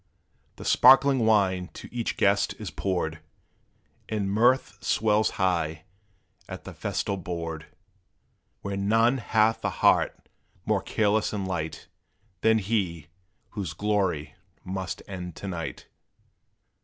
[0.55, 3.19] The sparkling wine to each guest is poured,
[4.09, 5.83] And mirth swells high
[6.49, 7.67] at the festal board,
[8.61, 10.27] Where none hath the heart
[10.65, 11.85] more careless and light,
[12.41, 13.09] Than he,
[13.49, 14.33] whose glory
[14.65, 15.85] must end to night.